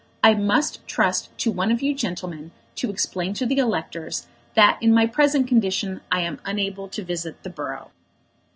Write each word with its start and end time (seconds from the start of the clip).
I 0.23 0.33
must 0.33 0.83
trust 0.87 1.29
to 1.37 1.51
one 1.51 1.69
of 1.71 1.83
you 1.83 1.93
gentlemen 1.93 2.49
to 2.77 2.89
explain 2.89 3.35
to 3.35 3.45
the 3.45 3.59
electors 3.59 4.25
that 4.55 4.79
in 4.81 4.95
my 4.95 5.05
present 5.05 5.47
condition 5.47 6.01
I 6.11 6.21
am 6.21 6.41
unable 6.43 6.87
to 6.87 7.03
visit 7.03 7.43
the 7.43 7.51
borough." 7.51 7.91